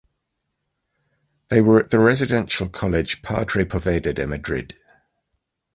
[1.49, 4.75] They were at the Residential College Padre Poveda de Madrid.